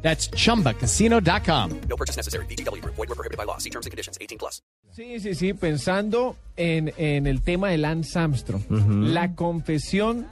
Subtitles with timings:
[0.00, 1.80] That's chumbacasino.com.
[1.88, 2.46] No purchase necessary.
[2.46, 2.82] BGW.
[2.84, 3.58] Void were prohibited by law.
[3.58, 4.16] See terms and conditions.
[4.20, 4.62] 18 plus.
[4.92, 10.26] Sí, sí, sí, pensando en, en el tema de Lance Armstrong, la confesión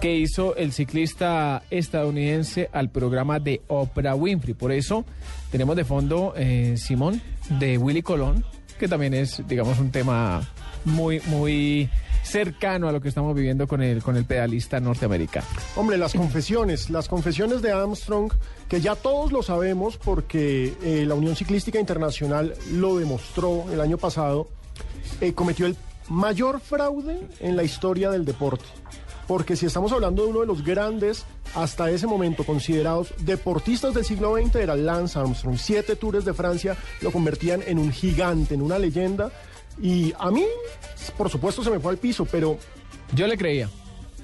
[0.00, 4.52] que hizo el ciclista estadounidense al programa de Oprah Winfrey.
[4.52, 5.06] Por eso
[5.50, 8.44] tenemos de fondo, eh, Simón, de Willy Colón,
[8.78, 10.46] que también es, digamos, un tema
[10.84, 11.88] muy, muy
[12.34, 15.46] cercano a lo que estamos viviendo con el, con el pedalista norteamericano.
[15.76, 18.32] Hombre, las confesiones, las confesiones de Armstrong,
[18.68, 23.98] que ya todos lo sabemos porque eh, la Unión Ciclística Internacional lo demostró el año
[23.98, 24.48] pasado,
[25.20, 25.76] eh, cometió el
[26.08, 28.64] mayor fraude en la historia del deporte.
[29.28, 34.04] Porque si estamos hablando de uno de los grandes, hasta ese momento considerados deportistas del
[34.04, 35.56] siglo XX, era Lance Armstrong.
[35.56, 39.30] Siete tours de Francia lo convertían en un gigante, en una leyenda.
[39.80, 40.44] Y a mí,
[41.16, 42.58] por supuesto, se me fue al piso, pero
[43.14, 43.68] Yo le creía.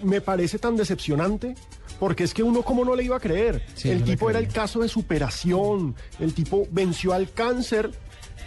[0.03, 1.55] me parece tan decepcionante.
[1.99, 3.63] Porque es que uno, ¿cómo no le iba a creer?
[3.75, 5.95] Sí, el tipo era el caso de superación.
[6.19, 7.91] El tipo venció al cáncer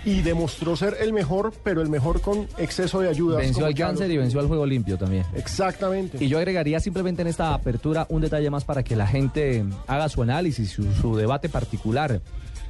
[0.05, 3.37] y demostró ser el mejor, pero el mejor con exceso de ayuda.
[3.37, 5.23] Venció al cáncer y venció al juego limpio también.
[5.35, 6.17] Exactamente.
[6.23, 10.09] Y yo agregaría simplemente en esta apertura un detalle más para que la gente haga
[10.09, 12.21] su análisis, su, su debate particular.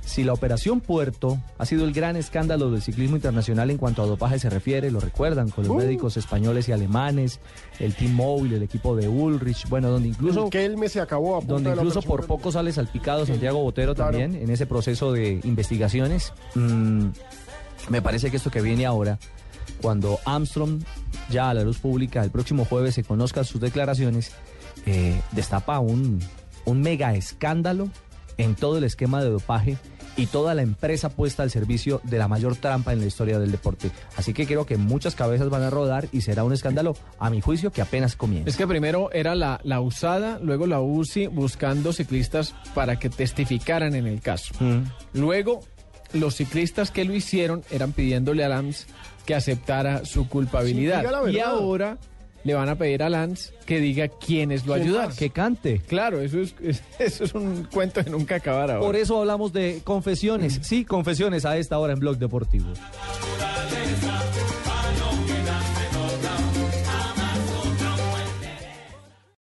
[0.05, 4.05] Si la operación Puerto ha sido el gran escándalo del ciclismo internacional en cuanto a
[4.05, 5.77] dopaje se refiere, lo recuerdan con los Uh.
[5.79, 7.39] médicos españoles y alemanes,
[7.79, 11.37] el Team Móvil, el equipo de Ulrich, bueno, donde incluso que él me se acabó
[11.37, 14.11] a donde incluso por poco sale salpicado Santiago Botero claro.
[14.17, 16.33] también en ese proceso de investigaciones.
[16.53, 17.07] Mm,
[17.89, 19.17] me parece que esto que viene ahora,
[19.81, 20.83] cuando Armstrong
[21.29, 24.31] ya a la luz pública el próximo jueves se conozcan sus declaraciones,
[24.85, 26.19] eh, destapa un,
[26.65, 27.89] un mega escándalo
[28.38, 29.77] en todo el esquema de dopaje
[30.16, 33.52] y toda la empresa puesta al servicio de la mayor trampa en la historia del
[33.52, 33.92] deporte.
[34.16, 37.42] Así que creo que muchas cabezas van a rodar y será un escándalo, a mi
[37.42, 38.49] juicio, que apenas comienza.
[38.49, 43.95] Es que primero era la, la usada, luego la UCI buscando ciclistas para que testificaran
[43.95, 44.54] en el caso.
[44.60, 44.83] Mm.
[45.14, 45.61] Luego,
[46.14, 48.86] los ciclistas que lo hicieron eran pidiéndole a Lance
[49.26, 51.04] que aceptara su culpabilidad.
[51.26, 51.98] Sí, y ahora
[52.43, 55.15] le van a pedir a Lance que diga quiénes lo ¿Quién ayudaron.
[55.15, 55.80] Que cante.
[55.87, 58.81] Claro, eso es, es- eso es un cuento de nunca acabar ahora.
[58.86, 60.59] Por eso hablamos de confesiones.
[60.61, 62.67] Sí, confesiones a esta hora en Blog Deportivo.